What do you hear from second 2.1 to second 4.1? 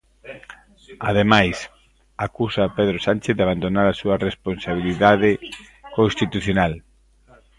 acusa a Pedro Sánchez de abandonar a